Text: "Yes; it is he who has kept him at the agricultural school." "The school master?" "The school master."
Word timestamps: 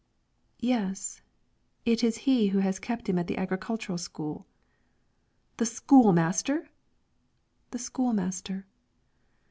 "Yes; 0.61 1.21
it 1.85 2.03
is 2.03 2.17
he 2.25 2.47
who 2.47 2.57
has 2.57 2.79
kept 2.79 3.07
him 3.07 3.19
at 3.19 3.27
the 3.27 3.37
agricultural 3.37 3.99
school." 3.99 4.47
"The 5.57 5.67
school 5.67 6.11
master?" 6.11 6.69
"The 7.69 7.77
school 7.77 8.11
master." 8.11 8.65